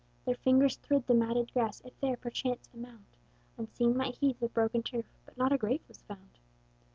[0.25, 3.05] Their fingers thrid the matted grass, If there, perchance, a mound
[3.55, 6.39] Unseen might heave the broken turf; But not a grave was found.